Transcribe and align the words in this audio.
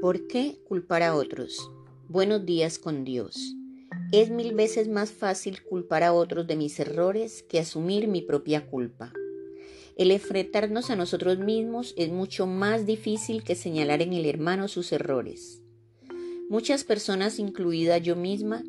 ¿Por 0.00 0.28
qué 0.28 0.60
culpar 0.68 1.02
a 1.02 1.16
otros? 1.16 1.72
Buenos 2.08 2.46
días 2.46 2.78
con 2.78 3.04
Dios. 3.04 3.56
Es 4.12 4.30
mil 4.30 4.54
veces 4.54 4.86
más 4.86 5.10
fácil 5.10 5.64
culpar 5.64 6.04
a 6.04 6.12
otros 6.12 6.46
de 6.46 6.54
mis 6.54 6.78
errores 6.78 7.42
que 7.42 7.58
asumir 7.58 8.06
mi 8.06 8.22
propia 8.22 8.70
culpa. 8.70 9.12
El 9.96 10.12
enfrentarnos 10.12 10.90
a 10.90 10.96
nosotros 10.96 11.40
mismos 11.40 11.94
es 11.96 12.10
mucho 12.10 12.46
más 12.46 12.86
difícil 12.86 13.42
que 13.42 13.56
señalar 13.56 14.00
en 14.00 14.12
el 14.12 14.24
hermano 14.26 14.68
sus 14.68 14.92
errores. 14.92 15.62
Muchas 16.48 16.84
personas, 16.84 17.40
incluida 17.40 17.98
yo 17.98 18.14
misma, 18.14 18.62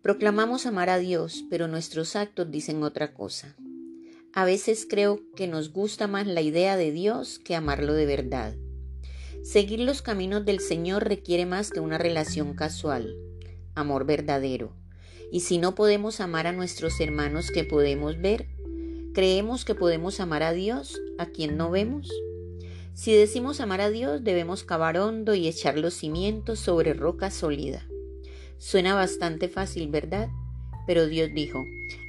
proclamamos 0.00 0.64
amar 0.64 0.88
a 0.88 0.98
Dios, 0.98 1.44
pero 1.50 1.68
nuestros 1.68 2.16
actos 2.16 2.50
dicen 2.50 2.82
otra 2.82 3.12
cosa. 3.12 3.54
A 4.32 4.46
veces 4.46 4.86
creo 4.88 5.20
que 5.36 5.46
nos 5.46 5.74
gusta 5.74 6.06
más 6.06 6.26
la 6.26 6.40
idea 6.40 6.78
de 6.78 6.90
Dios 6.90 7.38
que 7.38 7.54
amarlo 7.54 7.92
de 7.92 8.06
verdad. 8.06 8.56
Seguir 9.44 9.80
los 9.80 10.00
caminos 10.00 10.46
del 10.46 10.58
Señor 10.58 11.06
requiere 11.06 11.44
más 11.44 11.70
que 11.70 11.78
una 11.78 11.98
relación 11.98 12.54
casual, 12.54 13.14
amor 13.74 14.06
verdadero. 14.06 14.72
Y 15.30 15.40
si 15.40 15.58
no 15.58 15.74
podemos 15.74 16.20
amar 16.20 16.46
a 16.46 16.52
nuestros 16.52 16.98
hermanos 16.98 17.50
que 17.50 17.62
podemos 17.62 18.18
ver, 18.18 18.46
¿creemos 19.12 19.66
que 19.66 19.74
podemos 19.74 20.18
amar 20.18 20.42
a 20.42 20.54
Dios, 20.54 20.98
a 21.18 21.26
quien 21.26 21.58
no 21.58 21.70
vemos? 21.70 22.10
Si 22.94 23.12
decimos 23.12 23.60
amar 23.60 23.82
a 23.82 23.90
Dios, 23.90 24.24
debemos 24.24 24.64
cavar 24.64 24.96
hondo 24.96 25.34
y 25.34 25.46
echar 25.46 25.76
los 25.76 25.92
cimientos 25.92 26.58
sobre 26.58 26.94
roca 26.94 27.30
sólida. 27.30 27.86
Suena 28.56 28.94
bastante 28.94 29.50
fácil, 29.50 29.88
¿verdad? 29.88 30.30
Pero 30.86 31.06
Dios 31.06 31.28
dijo, 31.34 31.62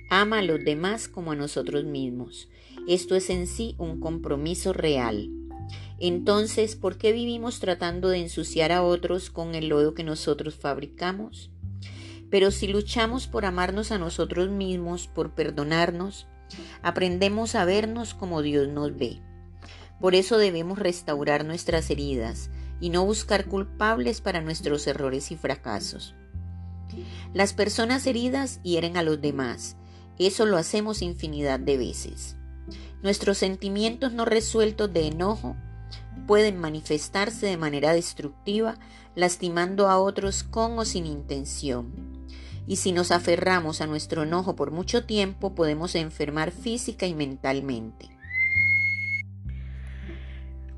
ama 0.09 0.39
a 0.39 0.41
los 0.41 0.63
demás 0.63 1.09
como 1.09 1.33
a 1.33 1.35
nosotros 1.35 1.83
mismos. 1.83 2.47
Esto 2.87 3.13
es 3.17 3.29
en 3.29 3.45
sí 3.45 3.75
un 3.77 3.99
compromiso 3.99 4.71
real. 4.71 5.29
Entonces, 5.99 6.75
¿por 6.75 6.97
qué 6.97 7.11
vivimos 7.11 7.59
tratando 7.59 8.09
de 8.09 8.19
ensuciar 8.19 8.71
a 8.71 8.83
otros 8.83 9.29
con 9.29 9.55
el 9.55 9.69
lodo 9.69 9.93
que 9.93 10.03
nosotros 10.03 10.55
fabricamos? 10.55 11.51
Pero 12.29 12.51
si 12.51 12.67
luchamos 12.67 13.27
por 13.27 13.45
amarnos 13.45 13.91
a 13.91 13.97
nosotros 13.97 14.49
mismos, 14.49 15.07
por 15.07 15.35
perdonarnos, 15.35 16.27
aprendemos 16.81 17.55
a 17.55 17.65
vernos 17.65 18.13
como 18.13 18.41
Dios 18.41 18.67
nos 18.67 18.95
ve. 18.97 19.21
Por 19.99 20.15
eso 20.15 20.37
debemos 20.37 20.79
restaurar 20.79 21.45
nuestras 21.45 21.89
heridas 21.89 22.49
y 22.81 22.89
no 22.89 23.05
buscar 23.05 23.45
culpables 23.45 24.21
para 24.21 24.41
nuestros 24.41 24.85
errores 24.87 25.31
y 25.31 25.37
fracasos. 25.37 26.13
Las 27.33 27.53
personas 27.53 28.05
heridas 28.05 28.61
hieren 28.63 28.97
a 28.97 29.03
los 29.03 29.21
demás. 29.21 29.77
Eso 30.19 30.45
lo 30.45 30.57
hacemos 30.57 31.01
infinidad 31.01 31.59
de 31.59 31.77
veces. 31.77 32.35
Nuestros 33.01 33.37
sentimientos 33.37 34.13
no 34.13 34.25
resueltos 34.25 34.91
de 34.91 35.07
enojo 35.07 35.55
pueden 36.25 36.57
manifestarse 36.57 37.45
de 37.45 37.57
manera 37.57 37.93
destructiva, 37.93 38.75
lastimando 39.15 39.87
a 39.87 39.99
otros 39.99 40.43
con 40.43 40.77
o 40.79 40.85
sin 40.85 41.05
intención. 41.05 41.91
Y 42.67 42.77
si 42.77 42.91
nos 42.91 43.11
aferramos 43.11 43.81
a 43.81 43.87
nuestro 43.87 44.23
enojo 44.23 44.55
por 44.55 44.71
mucho 44.71 45.05
tiempo, 45.05 45.53
podemos 45.53 45.93
enfermar 45.95 46.51
física 46.51 47.05
y 47.05 47.13
mentalmente. 47.13 48.09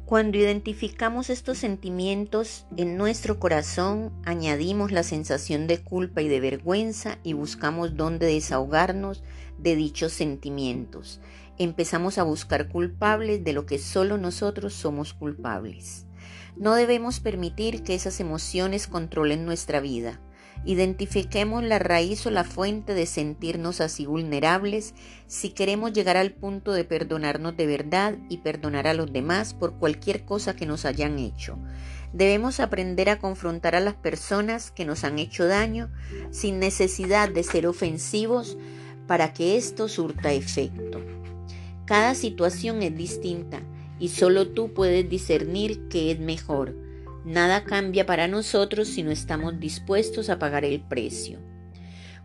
Cuando 0.05 0.37
identificamos 0.37 1.29
estos 1.29 1.57
sentimientos 1.57 2.65
en 2.77 2.95
nuestro 2.97 3.39
corazón, 3.39 4.13
añadimos 4.23 4.93
la 4.93 5.03
sensación 5.03 5.67
de 5.67 5.79
culpa 5.79 6.21
y 6.21 6.29
de 6.29 6.39
vergüenza 6.39 7.17
y 7.23 7.33
buscamos 7.33 7.97
dónde 7.97 8.25
desahogarnos 8.25 9.21
de 9.57 9.75
dichos 9.75 10.13
sentimientos 10.13 11.19
empezamos 11.57 12.17
a 12.17 12.23
buscar 12.23 12.69
culpables 12.69 13.43
de 13.43 13.53
lo 13.53 13.65
que 13.65 13.79
solo 13.79 14.17
nosotros 14.17 14.73
somos 14.73 15.13
culpables. 15.13 16.05
No 16.55 16.73
debemos 16.73 17.19
permitir 17.19 17.83
que 17.83 17.95
esas 17.95 18.19
emociones 18.19 18.87
controlen 18.87 19.45
nuestra 19.45 19.79
vida. 19.79 20.19
Identifiquemos 20.65 21.63
la 21.63 21.79
raíz 21.79 22.25
o 22.25 22.31
la 22.31 22.43
fuente 22.43 22.93
de 22.93 23.05
sentirnos 23.05 23.79
así 23.79 24.05
vulnerables 24.05 24.95
si 25.27 25.51
queremos 25.51 25.93
llegar 25.93 26.17
al 26.17 26.31
punto 26.33 26.73
de 26.73 26.83
perdonarnos 26.83 27.55
de 27.55 27.67
verdad 27.67 28.17
y 28.27 28.37
perdonar 28.37 28.87
a 28.87 28.93
los 28.93 29.13
demás 29.13 29.53
por 29.53 29.77
cualquier 29.77 30.25
cosa 30.25 30.55
que 30.55 30.65
nos 30.65 30.85
hayan 30.85 31.19
hecho. 31.19 31.59
Debemos 32.11 32.59
aprender 32.59 33.09
a 33.09 33.19
confrontar 33.19 33.75
a 33.75 33.79
las 33.79 33.95
personas 33.95 34.71
que 34.71 34.85
nos 34.85 35.03
han 35.03 35.19
hecho 35.19 35.45
daño 35.45 35.91
sin 36.31 36.59
necesidad 36.59 37.29
de 37.29 37.43
ser 37.43 37.67
ofensivos 37.67 38.57
para 39.07 39.33
que 39.33 39.57
esto 39.57 39.87
surta 39.87 40.33
efecto. 40.33 41.16
Cada 41.87 42.15
situación 42.15 42.83
es 42.83 42.97
distinta 42.97 43.61
y 43.97 44.09
solo 44.09 44.49
tú 44.49 44.73
puedes 44.73 45.09
discernir 45.09 45.87
qué 45.87 46.11
es 46.11 46.19
mejor. 46.19 46.75
Nada 47.23 47.63
cambia 47.63 48.05
para 48.05 48.27
nosotros 48.27 48.89
si 48.89 49.03
no 49.03 49.11
estamos 49.11 49.61
dispuestos 49.61 50.29
a 50.29 50.37
pagar 50.37 50.65
el 50.65 50.81
precio. 50.81 51.39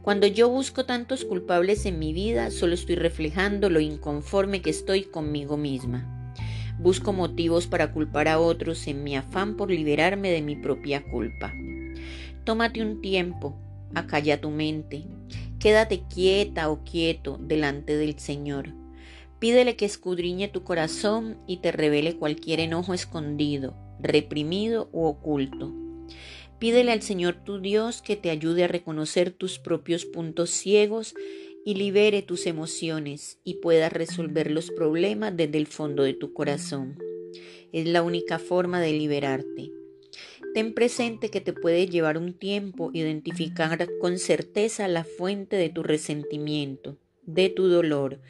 Cuando 0.03 0.27
yo 0.27 0.49
busco 0.49 0.85
tantos 0.85 1.25
culpables 1.25 1.87
en 1.87 2.01
mi 2.01 2.13
vida, 2.13 2.51
solo 2.51 2.75
estoy 2.75 2.97
reflejando 2.97 3.71
lo 3.71 3.79
inconforme 3.79 4.63
que 4.63 4.71
estoy 4.71 5.05
conmigo 5.05 5.57
misma. 5.57 6.35
Busco 6.81 7.13
motivos 7.13 7.69
para 7.69 7.93
culpar 7.93 8.27
a 8.27 8.41
otros 8.41 8.89
en 8.89 9.05
mi 9.05 9.15
afán 9.15 9.57
por 9.57 9.71
liberarme 9.71 10.33
de 10.33 10.43
mi 10.43 10.57
propia 10.57 11.05
culpa. 11.05 11.53
Tómate 12.43 12.83
un 12.83 13.01
tiempo, 13.01 13.57
acalla 13.95 14.41
tu 14.41 14.51
mente, 14.51 15.05
quédate 15.61 16.03
quieta 16.13 16.69
o 16.69 16.83
quieto 16.83 17.39
delante 17.41 17.97
del 17.97 18.19
Señor 18.19 18.82
Pídele 19.43 19.75
que 19.75 19.87
escudriñe 19.87 20.47
tu 20.47 20.63
corazón 20.63 21.37
y 21.49 21.57
te 21.57 21.73
revele 21.73 22.15
cualquier 22.15 22.61
enojo 22.61 22.95
escondido, 22.95 23.75
reprimido 23.99 24.89
u 24.93 25.03
oculto. 25.03 25.75
Pídele 26.61 26.93
al 26.93 27.03
Señor 27.03 27.43
tu 27.43 27.61
Dios 27.61 28.03
que 28.03 28.15
te 28.15 28.31
ayude 28.31 28.63
a 28.63 28.69
reconocer 28.69 29.33
tus 29.33 29.59
propios 29.59 30.05
puntos 30.05 30.51
ciegos 30.51 31.17
y 31.65 31.75
libere 31.75 32.23
tus 32.23 32.47
emociones 32.47 33.41
y 33.43 33.55
puedas 33.55 33.93
resolver 33.93 34.49
los 34.49 34.71
problemas 34.71 35.37
desde 35.37 35.59
el 35.59 35.67
fondo 35.67 36.05
de 36.05 36.15
tu 36.15 36.33
corazón. 36.33 36.97
Es 37.73 37.89
la 37.89 38.05
única 38.05 38.39
forma 38.39 38.81
de 38.81 38.93
liberarte. 38.93 39.73
Ten 40.55 40.73
presente 40.73 41.31
que 41.31 41.41
te 41.41 41.53
puede 41.53 41.89
llevar 41.89 42.17
un 42.17 42.35
tiempo 42.35 42.93
identificar 42.95 43.89
con 44.01 44.21
certeza 44.21 44.87
la 44.87 45.03
fuente 45.03 45.57
de 45.57 45.69
tu 45.69 45.83
resentimiento, 45.83 46.97
de 47.25 47.49
tu 47.49 47.67
dolor, 47.67 48.21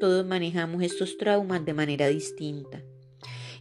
todos 0.00 0.26
manejamos 0.26 0.82
estos 0.82 1.16
traumas 1.16 1.64
de 1.64 1.74
manera 1.74 2.08
distinta. 2.08 2.82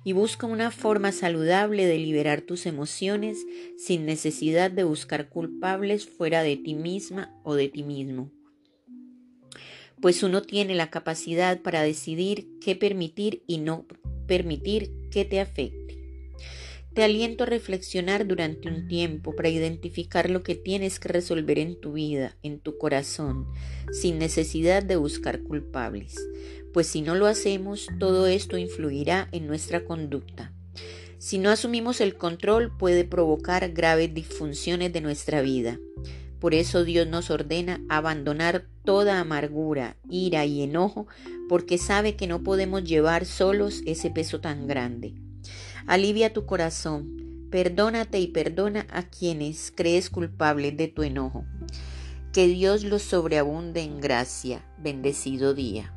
Y 0.04 0.14
busca 0.14 0.48
una 0.48 0.72
forma 0.72 1.12
saludable 1.12 1.86
de 1.86 2.00
liberar 2.00 2.42
tus 2.42 2.66
emociones 2.66 3.38
sin 3.78 4.08
necesidad 4.08 4.72
de 4.72 4.86
buscar 4.86 5.30
culpables 5.30 6.08
fuera 6.08 6.42
de 6.42 6.58
ti 6.58 6.74
misma 6.74 7.32
o 7.44 7.54
de 7.54 7.68
ti 7.68 7.84
mismo. 7.84 8.32
Pues 10.02 10.24
uno 10.24 10.42
tiene 10.42 10.74
la 10.74 10.90
capacidad 10.90 11.62
para 11.62 11.84
decidir 11.84 12.48
qué 12.62 12.76
permitir 12.76 13.44
y 13.46 13.60
no 13.60 13.86
permitir 14.26 14.92
que 15.12 15.26
te 15.26 15.42
afecte. 15.42 15.99
Te 17.00 17.06
aliento 17.06 17.46
a 17.46 17.48
reflexionar 17.48 18.28
durante 18.28 18.68
un 18.68 18.90
tiempo 18.90 19.34
para 19.34 19.48
identificar 19.48 20.30
lo 20.30 20.44
que 20.44 20.56
tienes 20.56 21.00
que 21.00 21.08
resolver 21.08 21.58
en 21.58 21.80
tu 21.80 21.94
vida, 21.94 22.36
en 22.44 22.60
tu 22.60 22.78
corazón, 22.78 23.48
sin 23.94 24.20
necesidad 24.20 24.84
de 24.84 24.98
buscar 24.98 25.42
culpables, 25.44 26.18
pues 26.74 26.88
si 26.88 27.02
no 27.02 27.16
lo 27.16 27.28
hacemos, 27.28 27.88
todo 28.00 28.28
esto 28.28 28.58
influirá 28.58 29.30
en 29.32 29.48
nuestra 29.48 29.86
conducta. 29.86 30.52
Si 31.20 31.38
no 31.38 31.52
asumimos 31.52 32.02
el 32.02 32.16
control 32.16 32.76
puede 32.78 33.06
provocar 33.06 33.72
graves 33.72 34.14
disfunciones 34.14 34.92
de 34.92 35.00
nuestra 35.00 35.42
vida. 35.42 35.80
Por 36.42 36.54
eso 36.54 36.84
Dios 36.84 37.08
nos 37.08 37.32
ordena 37.32 37.82
abandonar 37.88 38.66
toda 38.84 39.22
amargura, 39.22 39.96
ira 40.10 40.44
y 40.44 40.64
enojo, 40.64 41.08
porque 41.48 41.78
sabe 41.78 42.18
que 42.18 42.28
no 42.28 42.44
podemos 42.44 42.84
llevar 42.84 43.26
solos 43.26 43.84
ese 43.86 44.12
peso 44.12 44.42
tan 44.42 44.68
grande. 44.68 45.14
Alivia 45.90 46.32
tu 46.34 46.46
corazón, 46.46 47.48
perdónate 47.50 48.20
y 48.20 48.28
perdona 48.28 48.86
a 48.92 49.10
quienes 49.10 49.74
crees 49.76 50.12
culpables 50.12 50.78
de 50.78 50.88
tu 50.88 51.02
enojo. 51.02 51.46
Que 52.32 52.46
Dios 52.46 52.84
los 52.84 53.02
sobreabunde 53.02 53.82
en 53.82 54.00
gracia. 54.00 54.64
Bendecido 54.78 55.56
día. 55.56 55.92